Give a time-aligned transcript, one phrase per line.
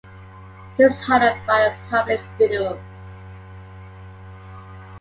[0.77, 2.79] He was honored by a public funeral.